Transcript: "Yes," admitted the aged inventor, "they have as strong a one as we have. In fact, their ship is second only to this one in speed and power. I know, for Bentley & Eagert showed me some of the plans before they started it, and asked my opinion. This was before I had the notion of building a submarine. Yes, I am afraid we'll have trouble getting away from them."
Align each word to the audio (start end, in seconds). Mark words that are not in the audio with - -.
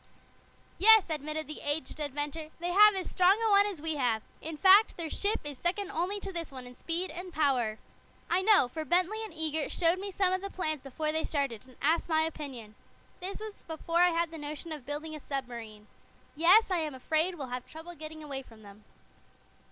"Yes," 0.79 1.11
admitted 1.11 1.45
the 1.45 1.61
aged 1.61 1.99
inventor, 1.99 2.49
"they 2.59 2.71
have 2.71 2.95
as 2.95 3.07
strong 3.07 3.37
a 3.45 3.51
one 3.51 3.67
as 3.67 3.79
we 3.83 3.97
have. 3.97 4.23
In 4.41 4.57
fact, 4.57 4.97
their 4.97 5.11
ship 5.11 5.41
is 5.43 5.59
second 5.59 5.91
only 5.91 6.19
to 6.21 6.33
this 6.33 6.51
one 6.51 6.65
in 6.65 6.73
speed 6.73 7.11
and 7.11 7.31
power. 7.31 7.77
I 8.27 8.41
know, 8.41 8.67
for 8.67 8.83
Bentley 8.83 9.19
& 9.29 9.31
Eagert 9.31 9.69
showed 9.71 9.99
me 9.99 10.09
some 10.09 10.33
of 10.33 10.41
the 10.41 10.49
plans 10.49 10.81
before 10.81 11.11
they 11.11 11.23
started 11.23 11.61
it, 11.65 11.67
and 11.67 11.77
asked 11.83 12.09
my 12.09 12.23
opinion. 12.23 12.73
This 13.19 13.39
was 13.39 13.61
before 13.61 13.99
I 14.01 14.09
had 14.09 14.31
the 14.31 14.39
notion 14.39 14.71
of 14.71 14.87
building 14.87 15.13
a 15.13 15.19
submarine. 15.19 15.85
Yes, 16.35 16.71
I 16.71 16.77
am 16.77 16.95
afraid 16.95 17.35
we'll 17.35 17.49
have 17.49 17.67
trouble 17.67 17.93
getting 17.93 18.23
away 18.23 18.41
from 18.41 18.63
them." 18.63 18.83